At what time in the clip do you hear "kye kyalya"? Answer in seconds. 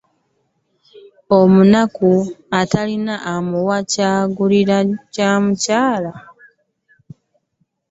5.13-6.13